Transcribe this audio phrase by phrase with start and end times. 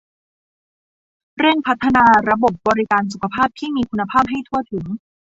[1.39, 4.85] เร่งพัฒนาระบบบริการสุขภาพที่มีคุณภาพให้ทั่วถึง